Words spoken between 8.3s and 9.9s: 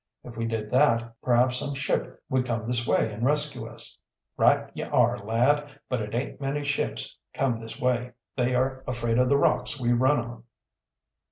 They are afraid o' the rocks